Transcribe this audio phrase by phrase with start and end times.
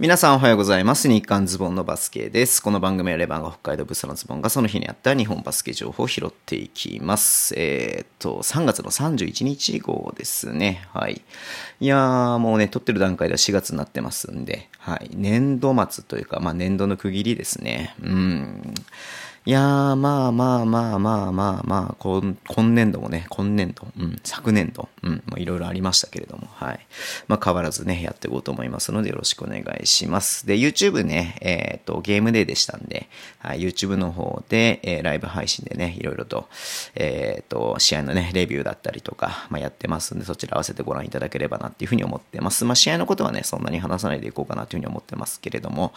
[0.00, 1.08] 皆さんおはようございます。
[1.08, 2.62] 日刊ズボンのバスケです。
[2.62, 7.52] この番組はレバンが北海道ブスのズボンがその日にあった日本バスケ情報を拾っていきます。
[7.58, 10.88] えーっと、3月の31日号ですね。
[10.94, 11.20] はい。
[11.80, 15.10] いやー、もうね、撮ってる段階では4月になってますんで、はい。
[15.12, 17.94] 年度末というか、まあ年度の区切りですね。
[18.02, 18.74] うん。
[19.46, 22.36] いやー、まあまあまあまあまあまあ、今
[22.74, 26.86] 年度もね、今年度、うん、昨年度、うん、いろいろありましたけれども、はい。
[27.26, 30.46] まあ変わらずね、やっていこうと思いますので、よろしくお願いします。
[30.46, 33.08] で、YouTube ね、えっ、と、ゲームデーでしたんで、
[33.38, 36.46] はい、YouTube の方で、えーライブ配信でね、いろいろと、
[36.94, 42.66] えっ、と、試合のね、レビューだったりとか、まあやってますんで、そちら合わせてご覧いただければなっていうふうに思ってます。
[42.66, 45.94] まあ試合のことはね、そんなに話さないでいこうかなというふうに思ってますけれども、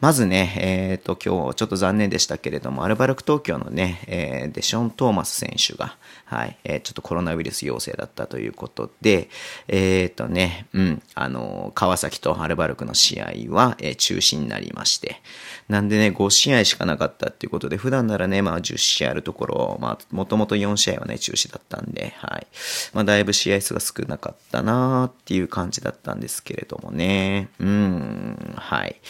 [0.00, 9.28] まずね、えっ、と、今日ちょっと残念でしたけれども、アルバルク東京のね、えーデション・トーマス選手が、はい、えーちょっとコロナウイルス陽性だったということで、
[9.66, 15.20] えっ、とね、うん、あの、川崎とアルバルクの試合は、えー中止になりまして、
[15.68, 22.46] なんでね、5試合しかなかったっていうことで、普段ならね、まあ10試合あるところ、まあ、もともと4試合はね、中止だったんで、はい。
[22.92, 27.48] まあ、だいぶ試合数が少なかったなーっていう感じだったんですけれどもね。
[27.58, 29.00] うん、はい。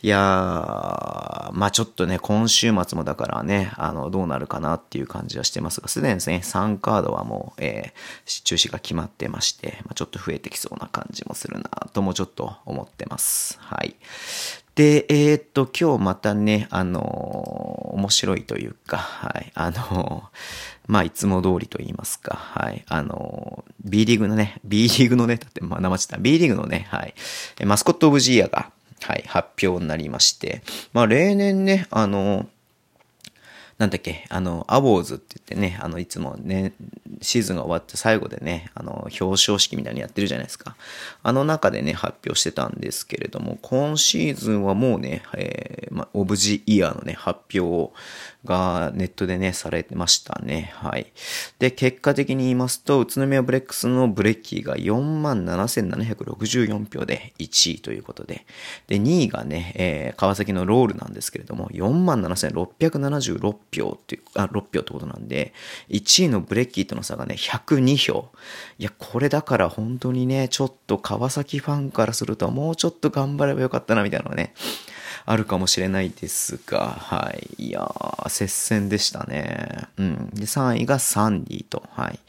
[0.00, 13.58] いやー、まあちょっとね、今週末もだからからね、あの、どうなるかなっていう感じはしてますが、すでにですね、3カードはもう、えー、中止が決まってまして、まあ、ちょっと増えてきそうな感じもするなともちょっと思ってます。
[13.60, 13.96] はい。
[14.76, 20.22] で、えーっと、今日またね、あのー面白いというか、はい、あのー
[20.86, 27.14] まあ、いつも通りと言いますか、はい、あの B リーグのね、B リーグのね、だって、まあ、名前ちった、B リーグのね、はい、
[27.64, 28.70] マスコットオブジーヤが、
[29.02, 32.46] はい、発表になりまして、まあ、例年ね、あの
[33.78, 36.72] なんだっけ、あの、アウォーズって言ってね、あの、いつもね、
[37.20, 40.76] シーズンが終わって最後でね、あの、表彰式みたいにやってるじゃないですか。
[41.22, 47.92] あの中でね、発表してたんですけれども、今シーズンはもうね、えー、ま、オブジイヤーのね、発表
[48.46, 50.72] がネットでね、されてましたね。
[50.76, 51.12] はい。
[51.58, 58.46] で、結果的に言いますと、宇都宮ブレックスのブレッキーが47,764票で1位ということで、
[58.86, 65.52] で、2位がね、えー川崎のロールなんですけれども、47,676票っていう、あ、6票ってことなんで、
[65.90, 68.30] 1位のブレッキーとの差がね、102票。
[68.78, 74.54] いや、これだから本当にね、ちょっと川崎ファンからすると、もうちょっと頑張ればよかったな、みたいなのがね、
[75.28, 77.64] あるかもしれないですが、はい。
[77.64, 79.88] いやー、接戦でしたね。
[79.96, 80.30] うん。
[80.32, 82.20] で、3位がサンディと、はい。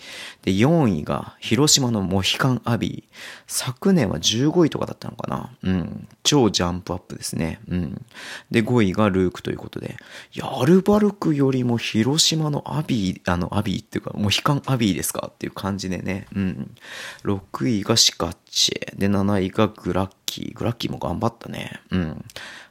[0.42, 3.16] で、4位が広島のモヒカンアビー。
[3.46, 5.52] 昨年は15位とかだったのかな。
[5.62, 6.08] うん。
[6.24, 7.60] 超ジャンプアップですね。
[7.70, 8.06] うん。
[8.50, 9.98] で、5位がルークということで、
[10.34, 16.26] いや、アルバルクよりも広島のアビー、あの、アビーっていうか、モヒカンアビーですかっていう感じでね。
[16.36, 16.76] うん。
[17.26, 18.98] 6位がシカッチェ。
[18.98, 20.54] で、7位がグラッキー。
[20.54, 21.80] グラッキーも頑張ったね。
[21.92, 22.26] うん。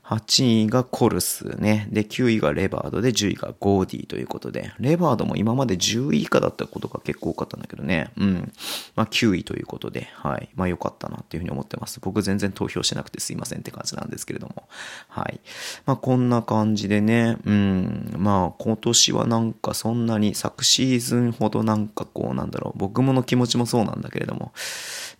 [0.06, 1.88] 8位がコルスね。
[1.90, 8.10] で、9位がレバードで、10位がゴーディーということで、レバードも今まで10位以下だったことが結構多かったんだけどね。
[8.16, 8.52] うん。
[8.94, 10.48] まあ、9位ということで、はい。
[10.54, 11.98] まあ、良かったなっていうふうに思ってます。
[12.00, 14.68] 僕全然投票してなくてすいませんって感じなんですけれども。
[15.08, 15.40] はい。
[15.86, 18.14] まあ、こんな感じでね、うん。
[18.16, 24.52] まあ、今年はなんかそんなに昨シーズンほどなんかこう、なんだろう、僕もの気持ちもそうなんだけれども、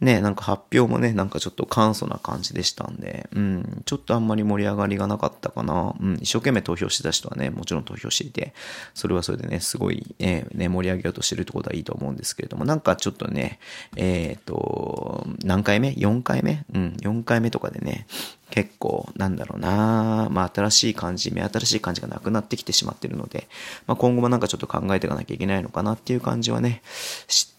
[0.00, 5.94] ね、なんか発表もね、なんかちょっと簡素な感じでしたんで、うん、ちょっとあんまり盛り上ががりがなかったかな。
[6.00, 8.54] うん、一生懸命投票してた人はね、もちろん投票していて、
[8.94, 13.58] それはそれでね、すごい、えーね、盛り上げようとしてるってことはいいと思うんですけれども、なんかちょっとね、
[13.96, 16.64] えっ、と、何回目 ?4 回目？
[16.72, 18.06] うん、4回目とかでね、
[18.50, 23.48] 結構、なんだろうなまあ、新しい感じ、目新しい感じがなくなってきてしまってるので、
[23.86, 26.82] まあ、今後もなんかちょっと考えていかなきゃいけないのかなっていう感じはね、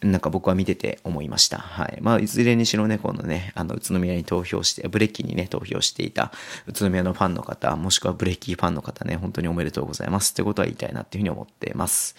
[0.01, 1.57] なんか僕は見てて思いました。
[1.57, 1.97] はい。
[2.01, 6.31] まあ、いずれにしろね、このね、あの、宇都宮に投票して、ブレッキーにね、投票していた
[6.67, 12.15] 宇都宮のファンの方、もしくはブレッキーファンの方ね、本当におめでとうございますってことは言いたいなっていうふうに思ってます。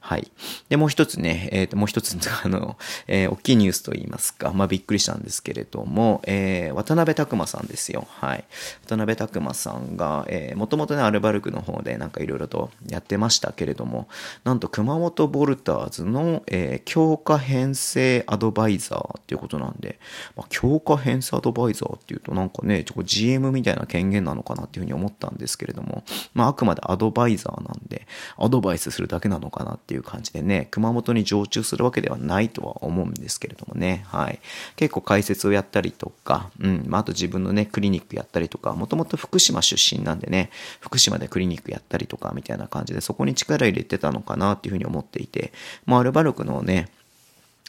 [0.00, 0.30] はい。
[0.68, 8.06] で、もう一つね、えっ、と、もう一つ、 あの、えー大きいニュースと言いますか、まあ、びっくりしたんですけれども、えー渡辺拓馬さんですよ。
[8.20, 8.44] はい。
[8.86, 14.08] 渡辺拓馬さんが、えー、もともとね、アルバルクの方でなんかいろいろとやってましたけれども、
[14.44, 19.98] なんと熊本ボルターズの、えー強化編成アドバイザーっていうことなんで、
[20.36, 26.04] まあ、強化編成アドバイザーっていうとなんかね、ちょっと GM みたいな権限なのかなっていうふうに思ったんですけれども、
[26.34, 28.06] まあ、あくまでアドバイザーなんで、
[28.36, 34.40] アドバイスするだけなのかなっていう感じでね、熊本に常駐するわけではないとは思うんですけれどもね、はい。
[34.76, 40.50] 結構解説をやったりとか、うん、まあ、あと自分のね、クリニックックやったりとか、もともと福島出身なんでね、
[40.80, 45.52] 福島でクリニックやったりとかみたいな感じで、そこに力入れてたのかなっていうふうに思っていて、
[45.86, 46.88] まあ、アルバルクのね、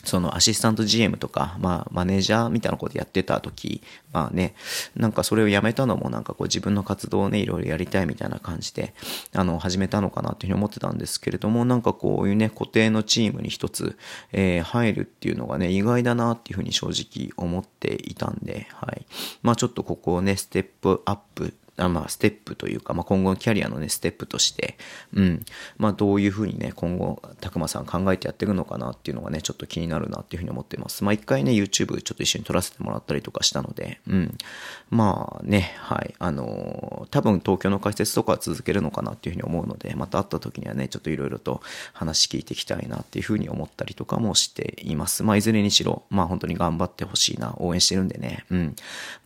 [0.03, 4.53] そのアシスタント GM とか、まあ、マネージャーみたいなことやってた時、まあね、
[4.95, 8.93] なんかそれをやめたのもなんかこう自分の活動をね、いろいろやりたいみたいな感じで、
[9.33, 13.97] あの、始めたのかなっていうふうに思ってたんですけれども、なんかこういうね、固定のチームに一つ、
[14.33, 19.05] えー、入るっていうのがね、意外だなっていうふうに正直思っていたんで、はい。
[19.41, 24.77] まあちょっとここをね、ステップアップあまあ、ステップというか、まあ、今後のキャリアのね、ステップとして、
[25.13, 25.45] うん、
[25.77, 31.03] まあ、どういうふうにね、今後、たくまさん考えてやっていくのかなっていうのがね、ちょっと気になるなっていうふうに思ってます。
[31.03, 34.37] まあ、一回ね、YouTube ちょっと一緒に撮らせてもらったりとかしたので、うん、
[34.91, 41.61] まあね、はい、あのー、多分東京の解説とかは続けるのかなっていうふうに思うので、また会った時にはね、ちょっといろいろと
[41.93, 45.23] 話聞いていきたいなっていうふうに思ったりとかもしています。
[45.23, 48.75] まあ、いずれにしろ、まあ、本当に頑張ってほしいな、応援してるんでね、うん、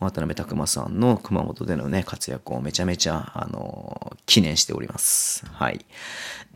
[0.00, 5.44] 渡辺拓馬さんの熊本でのね、活躍をめちゃめちゃあの、記念しております。
[5.46, 5.84] はい。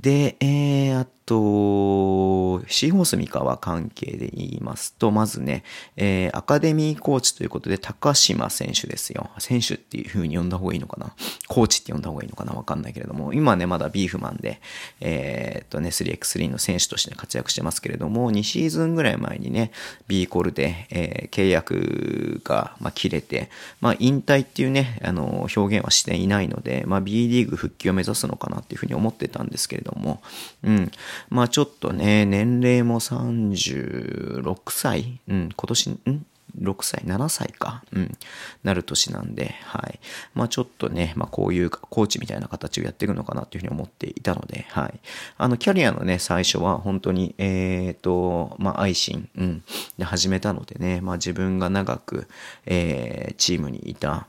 [0.01, 5.63] で、えー、あと、シーホース三河関係で言いますと、まずね、
[5.97, 9.31] えー、アカデミーコーチということで、高島選手ですよ。
[9.39, 11.15] 選手っていう風に呼んだ方がいいのかな？
[11.49, 12.53] コーチって呼んだ方がいいのかな？
[12.53, 14.61] わかんないけれども、今ね、まだビーフマンで、
[15.01, 19.71] えー、っとね、3x3 の選手として活躍してますけれども、2シーズンぐらい前にね、
[20.09, 23.49] B コールで、えー、契約が、まあ、切れて、
[23.81, 30.23] まあ、引退っていうね、あの、表現はしていないので、まあ、B リーグ復帰を目指すのかなっていうふうに思ってたんですけれども、
[30.63, 30.91] うん。
[31.31, 36.27] まあ、ちょっとね、年齢も36歳うん、今年、ん
[36.61, 38.17] ？6歳、7歳か、うん、
[38.63, 39.99] なる年なんで、はい。
[40.35, 45.01] まあちょっとね、まあこういうコーチみたいな形をやっていくのかなというふうに思っていたので、はい。
[45.39, 49.65] あの、キャリアのね、最初は本当に、えっ、ー、と、まあ愛心、うん、
[49.97, 52.29] で始めたのでね、まあ自分が長く、
[52.67, 54.27] えー、チームにいた、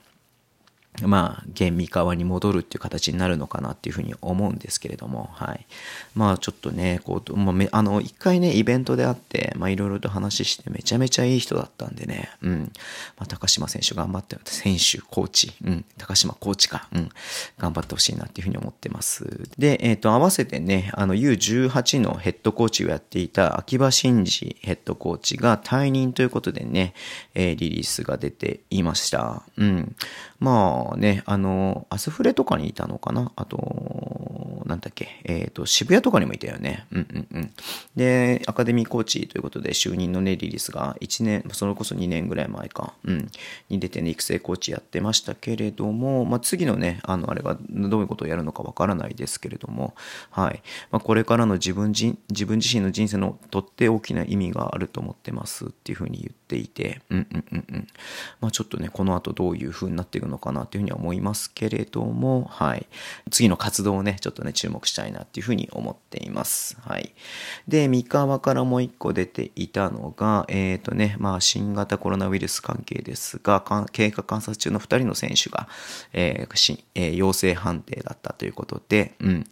[1.02, 5.66] まあ、現三河に戻るっていう形になるのかなっていうふうに思うんですけれども、はい。
[6.14, 12.72] まあ、ちょっとね、こう、まあ、あの、一回ね、イベントであって、まあ、いろいろと話して、めちゃめちゃいい人だったんでね、うん。
[13.18, 17.10] まあ、高島選手頑張って、選手、コーチ、うん、高島コーチか、うん、
[17.58, 19.50] 頑張ってほしいなっていうふうに思ってます。
[19.58, 26.94] で、えっ、ー、と、合わせてね、あの、U18 のヘッドコーチをやっていた秋葉真司ヘッドコーチが退任ということでね、
[27.34, 29.44] えー、リリースが出ていました。
[29.58, 29.96] うん。
[30.40, 33.32] まあね、あの、アスフレとかにいたのかな？
[33.36, 36.86] あと、なんだっけ、えっ、ー、と、渋谷とかにもいたよね。
[36.92, 37.52] うんうんうん。
[37.96, 43.30] で、アカデミーコーチということで就任のね、リリースが1年、それこそ2年ぐらい前か、うん、
[43.70, 49.96] に出てね、育成コーチやってましたけれども、まあ次のね、あの、あれがどういうことをやるのかわからないですけれども、
[50.30, 50.62] はい。
[50.92, 57.88] まあこれからの自分自自分自身の人生のとって大きな意味があると思ってますっていうふうに言っていて、うんうんうんうん。
[58.42, 62.88] まあちょっとね、この後どういうふうになっていくののかなというふうには思いますけれども、はい。
[63.30, 66.78] 次の活動をね、ちょっとね、注目したいなっていうふうに思っています。
[66.82, 67.14] はい。
[67.68, 75.68] で、三河からもう一個出ていたのが、えっ、ー、とね、まあ、新型コロナウイルス関係ですが、経過観察中の2人の選手が、
[76.12, 79.44] えーしえー、陽性判定だったということで、うん。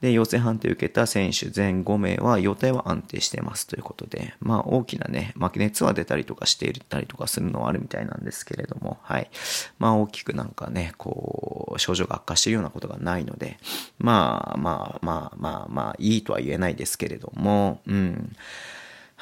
[0.00, 9.30] で、陽性判定を受けた選手全5名は予定は安定してますということで、まあ、大きなね、まあ、熱は出たりとかしていたりとかするのはあるみたいなんですけれども、はい。
[9.78, 13.58] まあ、大きくなんかね、こう、症状が悪化しているようなことがないので、
[13.98, 18.36] まあまあまあまあまあ、いいとは言えないですけれども、うん。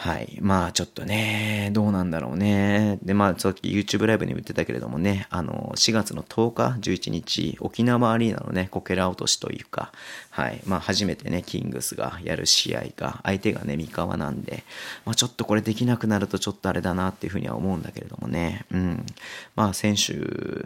[0.00, 0.38] はい。
[0.40, 3.00] まあちょっとね、どうなんだろうね。
[3.02, 9.90] で、まあさっき YouTube ライブにも言ってたけれどもね、あの、4月の10日、11日、沖縄アリーナのね、こけら落としというか、
[10.31, 10.62] はい。
[10.67, 14.62] まあ初めてね、キングスがやる試合が、相手がね、三河なんで、
[15.05, 18.67] まあちょっとこれできなくなるとちょっとあれだなっていうふうには思うんだけれどもね。
[18.70, 19.05] うん。
[19.56, 20.14] まあ選手、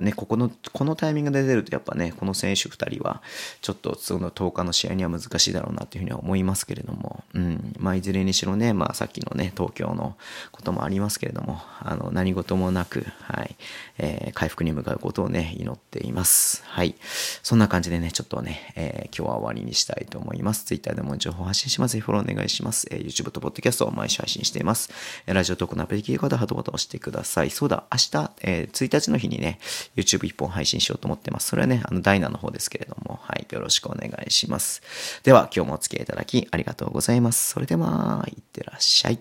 [0.03, 3.23] ね、ここの、このタイミングで出るとやっぱね、この選手2人は、
[3.63, 7.73] ちょっとその10日の試合には難しいだろうなっていうふうには思いますけれども、うん。
[7.79, 10.17] まあいずれにしろね、まあさっきのね、東京の
[10.51, 13.57] こともありますけれども、あの、何事もなく、はい、
[13.99, 16.63] えー、回復に向かうことをね、祈っています。
[16.67, 16.95] はい。
[17.43, 20.65] そんな感じでね、ちょっとね、えー、今日は終わりにしたいと思います。
[20.65, 21.93] Twitter でも情報発信します。
[21.93, 22.87] ぜひフォローお願いします。
[22.91, 24.91] えー、YouTube と Podcast を毎週配信しています。
[25.27, 27.51] ラジオトークのアプリ聞き方、ハートボタンを押してください。
[27.51, 29.59] そうだ、明日、えー、1日の日にね、
[29.97, 31.49] YouTube1 本配信しようと思ってます。
[31.49, 34.83] それはね、あの、ダイナの方ですけれども、はい、よろしくお願いします。
[35.23, 37.51] では、今日もお付き合いいただきありがとうございます。
[37.51, 39.12] それでは、いってらっしゃい。